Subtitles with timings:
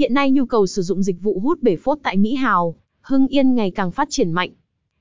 [0.00, 3.26] Hiện nay nhu cầu sử dụng dịch vụ hút bể phốt tại Mỹ Hào, Hưng
[3.26, 4.50] Yên ngày càng phát triển mạnh.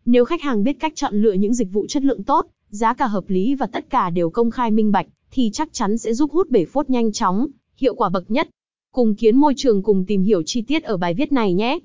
[0.05, 3.07] Nếu khách hàng biết cách chọn lựa những dịch vụ chất lượng tốt, giá cả
[3.07, 6.31] hợp lý và tất cả đều công khai minh bạch, thì chắc chắn sẽ giúp
[6.31, 8.49] hút bể phốt nhanh chóng, hiệu quả bậc nhất.
[8.93, 11.79] Cùng kiến môi trường cùng tìm hiểu chi tiết ở bài viết này nhé.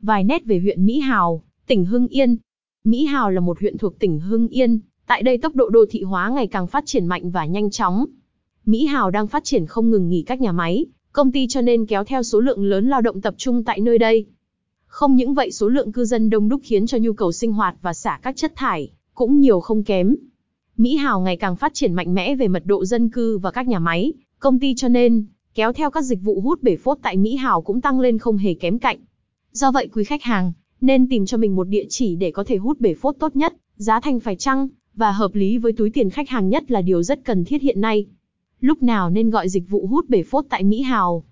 [0.00, 2.36] Vài nét về huyện Mỹ Hào, tỉnh Hưng Yên.
[2.84, 6.02] Mỹ Hào là một huyện thuộc tỉnh Hưng Yên, tại đây tốc độ đô thị
[6.02, 8.06] hóa ngày càng phát triển mạnh và nhanh chóng.
[8.66, 11.86] Mỹ Hào đang phát triển không ngừng nghỉ các nhà máy, công ty cho nên
[11.86, 14.26] kéo theo số lượng lớn lao động tập trung tại nơi đây.
[14.86, 17.76] Không những vậy số lượng cư dân đông đúc khiến cho nhu cầu sinh hoạt
[17.82, 20.16] và xả các chất thải cũng nhiều không kém.
[20.76, 23.68] Mỹ Hào ngày càng phát triển mạnh mẽ về mật độ dân cư và các
[23.68, 27.16] nhà máy, công ty cho nên kéo theo các dịch vụ hút bể phốt tại
[27.16, 28.98] Mỹ Hào cũng tăng lên không hề kém cạnh.
[29.52, 32.56] Do vậy quý khách hàng nên tìm cho mình một địa chỉ để có thể
[32.56, 36.10] hút bể phốt tốt nhất, giá thành phải chăng và hợp lý với túi tiền
[36.10, 38.06] khách hàng nhất là điều rất cần thiết hiện nay.
[38.64, 41.24] Lúc nào nên gọi dịch vụ hút bể phốt tại Mỹ Hào?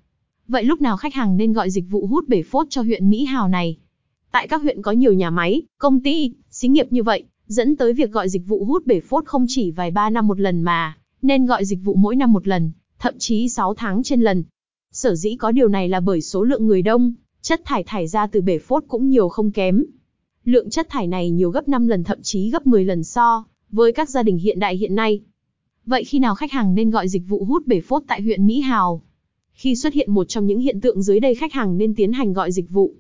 [0.49, 3.25] Vậy lúc nào khách hàng nên gọi dịch vụ hút bể phốt cho huyện Mỹ
[3.25, 3.77] Hào này?
[4.33, 7.93] Tại các huyện có nhiều nhà máy, công ty, xí nghiệp như vậy, dẫn tới
[7.93, 10.97] việc gọi dịch vụ hút bể phốt không chỉ vài ba năm một lần mà,
[11.23, 14.45] nên gọi dịch vụ mỗi năm một lần, thậm chí 6 tháng trên lần.
[14.93, 18.27] Sở dĩ có điều này là bởi số lượng người đông, chất thải thải ra
[18.27, 19.85] từ bể phốt cũng nhiều không kém.
[20.45, 23.93] Lượng chất thải này nhiều gấp 5 lần thậm chí gấp 10 lần so với
[23.93, 25.23] các gia đình hiện đại hiện nay.
[25.87, 28.61] Vậy khi nào khách hàng nên gọi dịch vụ hút bể phốt tại huyện Mỹ
[28.61, 29.02] Hào?
[29.52, 32.33] Khi xuất hiện một trong những hiện tượng dưới đây khách hàng nên tiến hành
[32.33, 32.95] gọi dịch vụ.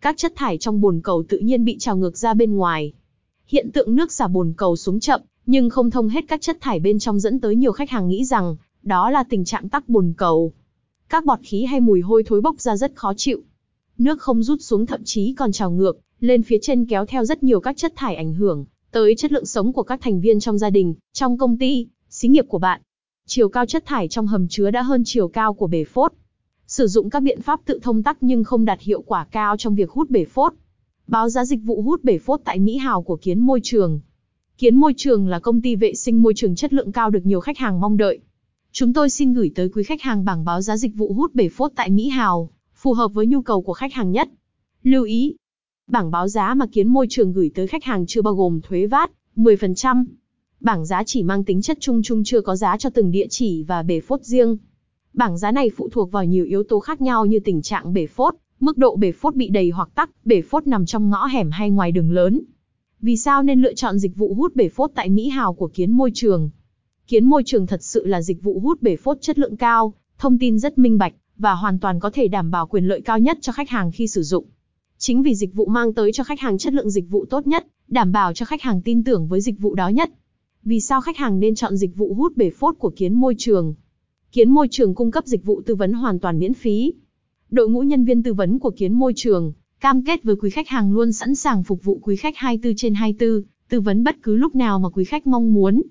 [0.00, 2.92] Các chất thải trong bồn cầu tự nhiên bị trào ngược ra bên ngoài.
[3.46, 6.80] Hiện tượng nước xả bồn cầu xuống chậm, nhưng không thông hết các chất thải
[6.80, 10.12] bên trong dẫn tới nhiều khách hàng nghĩ rằng đó là tình trạng tắc bồn
[10.16, 10.52] cầu.
[11.08, 13.42] Các bọt khí hay mùi hôi thối bốc ra rất khó chịu.
[13.98, 17.42] Nước không rút xuống thậm chí còn trào ngược, lên phía trên kéo theo rất
[17.42, 20.58] nhiều các chất thải ảnh hưởng tới chất lượng sống của các thành viên trong
[20.58, 22.80] gia đình, trong công ty, xí nghiệp của bạn.
[23.26, 26.12] Chiều cao chất thải trong hầm chứa đã hơn chiều cao của bể phốt.
[26.66, 29.74] Sử dụng các biện pháp tự thông tắc nhưng không đạt hiệu quả cao trong
[29.74, 30.52] việc hút bể phốt.
[31.06, 34.00] Báo giá dịch vụ hút bể phốt tại Mỹ Hào của Kiến Môi Trường.
[34.58, 37.40] Kiến Môi Trường là công ty vệ sinh môi trường chất lượng cao được nhiều
[37.40, 38.20] khách hàng mong đợi.
[38.72, 41.48] Chúng tôi xin gửi tới quý khách hàng bảng báo giá dịch vụ hút bể
[41.48, 44.28] phốt tại Mỹ Hào, phù hợp với nhu cầu của khách hàng nhất.
[44.82, 45.36] Lưu ý,
[45.86, 48.86] bảng báo giá mà Kiến Môi Trường gửi tới khách hàng chưa bao gồm thuế
[48.86, 50.04] VAT, 10%.
[50.60, 53.62] Bảng giá chỉ mang tính chất chung chung chưa có giá cho từng địa chỉ
[53.62, 54.56] và bể phốt riêng.
[55.12, 58.06] Bảng giá này phụ thuộc vào nhiều yếu tố khác nhau như tình trạng bể
[58.06, 61.50] phốt, mức độ bể phốt bị đầy hoặc tắc, bể phốt nằm trong ngõ hẻm
[61.50, 62.40] hay ngoài đường lớn.
[63.00, 65.90] Vì sao nên lựa chọn dịch vụ hút bể phốt tại Mỹ Hào của Kiến
[65.90, 66.50] Môi Trường?
[67.06, 70.38] Kiến Môi Trường thật sự là dịch vụ hút bể phốt chất lượng cao, thông
[70.38, 73.38] tin rất minh bạch và hoàn toàn có thể đảm bảo quyền lợi cao nhất
[73.40, 74.44] cho khách hàng khi sử dụng.
[74.98, 77.66] Chính vì dịch vụ mang tới cho khách hàng chất lượng dịch vụ tốt nhất,
[77.88, 80.10] đảm bảo cho khách hàng tin tưởng với dịch vụ đó nhất.
[80.68, 83.74] Vì sao khách hàng nên chọn dịch vụ hút bể phốt của Kiến Môi Trường?
[84.32, 86.92] Kiến Môi Trường cung cấp dịch vụ tư vấn hoàn toàn miễn phí.
[87.50, 90.68] Đội ngũ nhân viên tư vấn của Kiến Môi Trường cam kết với quý khách
[90.68, 94.36] hàng luôn sẵn sàng phục vụ quý khách 24 trên 24, tư vấn bất cứ
[94.36, 95.82] lúc nào mà quý khách mong muốn.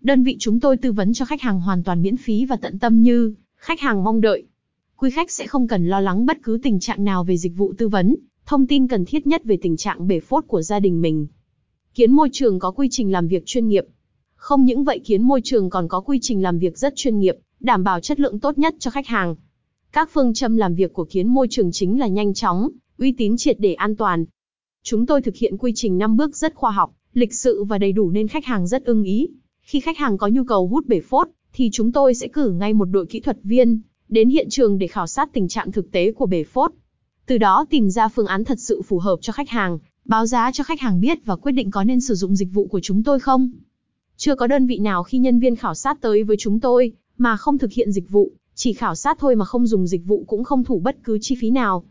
[0.00, 2.78] Đơn vị chúng tôi tư vấn cho khách hàng hoàn toàn miễn phí và tận
[2.78, 4.42] tâm như khách hàng mong đợi.
[4.96, 7.72] Quý khách sẽ không cần lo lắng bất cứ tình trạng nào về dịch vụ
[7.78, 11.00] tư vấn, thông tin cần thiết nhất về tình trạng bể phốt của gia đình
[11.00, 11.26] mình.
[11.94, 13.84] Kiến Môi Trường có quy trình làm việc chuyên nghiệp,
[14.44, 17.36] không những vậy Kiến Môi Trường còn có quy trình làm việc rất chuyên nghiệp,
[17.60, 19.36] đảm bảo chất lượng tốt nhất cho khách hàng.
[19.92, 22.68] Các phương châm làm việc của Kiến Môi Trường chính là nhanh chóng,
[22.98, 24.24] uy tín triệt để an toàn.
[24.82, 27.92] Chúng tôi thực hiện quy trình 5 bước rất khoa học, lịch sự và đầy
[27.92, 29.28] đủ nên khách hàng rất ưng ý.
[29.62, 32.72] Khi khách hàng có nhu cầu hút bể phốt, thì chúng tôi sẽ cử ngay
[32.72, 36.12] một đội kỹ thuật viên đến hiện trường để khảo sát tình trạng thực tế
[36.12, 36.72] của bể phốt.
[37.26, 40.52] Từ đó tìm ra phương án thật sự phù hợp cho khách hàng, báo giá
[40.52, 43.02] cho khách hàng biết và quyết định có nên sử dụng dịch vụ của chúng
[43.02, 43.50] tôi không.
[44.16, 47.36] Chưa có đơn vị nào khi nhân viên khảo sát tới với chúng tôi, mà
[47.36, 50.44] không thực hiện dịch vụ, chỉ khảo sát thôi mà không dùng dịch vụ cũng
[50.44, 51.84] không thủ bất cứ chi phí nào.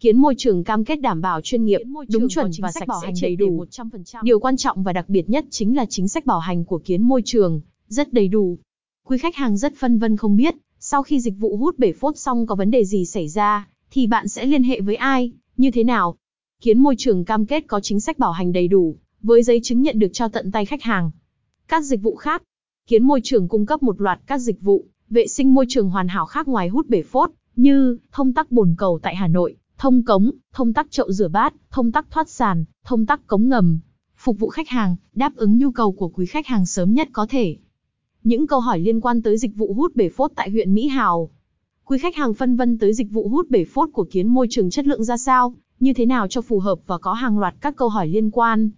[0.00, 1.80] Kiến môi trường cam kết đảm bảo chuyên nghiệp,
[2.12, 3.64] đúng chuẩn và sạch bảo hành đầy đủ.
[3.70, 4.20] 100%.
[4.22, 7.02] Điều quan trọng và đặc biệt nhất chính là chính sách bảo hành của kiến
[7.02, 8.58] môi trường, rất đầy đủ.
[9.06, 12.18] Quý khách hàng rất phân vân không biết, sau khi dịch vụ hút bể phốt
[12.18, 15.70] xong có vấn đề gì xảy ra, thì bạn sẽ liên hệ với ai, như
[15.70, 16.16] thế nào?
[16.60, 19.82] Kiến môi trường cam kết có chính sách bảo hành đầy đủ, với giấy chứng
[19.82, 21.10] nhận được cho tận tay khách hàng.
[21.68, 22.42] Các dịch vụ khác.
[22.86, 26.08] Kiến môi trường cung cấp một loạt các dịch vụ, vệ sinh môi trường hoàn
[26.08, 30.02] hảo khác ngoài hút bể phốt, như thông tắc bồn cầu tại Hà Nội, thông
[30.02, 33.78] cống, thông tắc chậu rửa bát, thông tắc thoát sàn, thông tắc cống ngầm.
[34.16, 37.26] Phục vụ khách hàng, đáp ứng nhu cầu của quý khách hàng sớm nhất có
[37.30, 37.56] thể.
[38.24, 41.30] Những câu hỏi liên quan tới dịch vụ hút bể phốt tại huyện Mỹ Hào.
[41.84, 44.70] Quý khách hàng phân vân tới dịch vụ hút bể phốt của kiến môi trường
[44.70, 47.76] chất lượng ra sao, như thế nào cho phù hợp và có hàng loạt các
[47.76, 48.70] câu hỏi liên quan.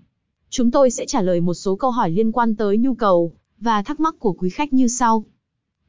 [0.51, 3.83] Chúng tôi sẽ trả lời một số câu hỏi liên quan tới nhu cầu và
[3.83, 5.25] thắc mắc của quý khách như sau.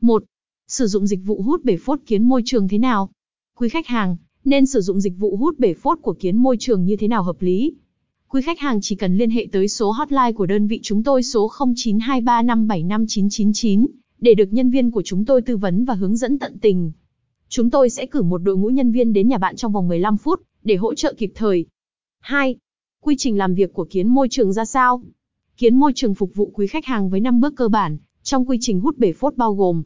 [0.02, 0.24] 1.
[0.68, 3.10] Sử dụng dịch vụ hút bể phốt kiến môi trường thế nào?
[3.58, 6.86] Quý khách hàng, nên sử dụng dịch vụ hút bể phốt của kiến môi trường
[6.86, 7.74] như thế nào hợp lý?
[8.28, 11.24] Quý khách hàng chỉ cần liên hệ tới số hotline của đơn vị chúng tôi
[11.24, 13.86] số 0923575999
[14.20, 16.92] để được nhân viên của chúng tôi tư vấn và hướng dẫn tận tình.
[17.50, 20.18] Chúng tôi sẽ cử một đội ngũ nhân viên đến nhà bạn trong vòng 15
[20.18, 21.66] phút để hỗ trợ kịp thời.
[22.20, 22.56] 2.
[23.02, 25.02] Quy trình làm việc của kiến môi trường ra sao?
[25.58, 28.58] Kiến môi trường phục vụ quý khách hàng với 5 bước cơ bản, trong quy
[28.62, 29.84] trình hút bể phốt bao gồm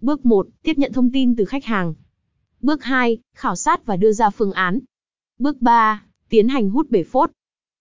[0.00, 1.94] Bước 1, tiếp nhận thông tin từ khách hàng.
[2.60, 4.78] Bước 2, khảo sát và đưa ra phương án.
[5.38, 7.30] Bước 3, tiến hành hút bể phốt.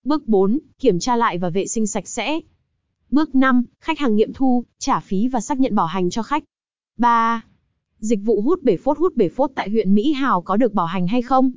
[0.03, 2.39] Bước 4, kiểm tra lại và vệ sinh sạch sẽ.
[3.09, 6.43] Bước 5, khách hàng nghiệm thu, trả phí và xác nhận bảo hành cho khách.
[6.97, 7.43] 3.
[7.99, 10.85] Dịch vụ hút bể phốt hút bể phốt tại huyện Mỹ Hào có được bảo
[10.85, 11.51] hành hay không?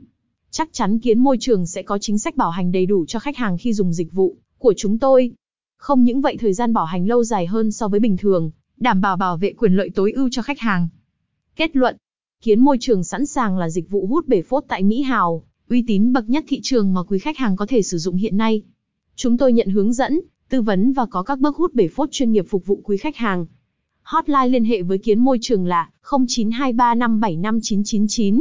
[0.53, 3.37] Chắc chắn kiến môi trường sẽ có chính sách bảo hành đầy đủ cho khách
[3.37, 5.33] hàng khi dùng dịch vụ của chúng tôi.
[5.77, 9.01] Không những vậy thời gian bảo hành lâu dài hơn so với bình thường, đảm
[9.01, 10.89] bảo bảo vệ quyền lợi tối ưu cho khách hàng.
[11.57, 11.97] Kết luận,
[12.43, 15.85] kiến môi trường sẵn sàng là dịch vụ hút bể phốt tại Mỹ Hào, uy
[15.87, 18.63] tín bậc nhất thị trường mà quý khách hàng có thể sử dụng hiện nay.
[19.17, 22.33] Chúng tôi nhận hướng dẫn, tư vấn và có các bước hút bể phốt chuyên
[22.33, 23.47] nghiệp phục vụ quý khách hàng.
[24.03, 28.41] Hotline liên hệ với kiến môi trường là 0923575999.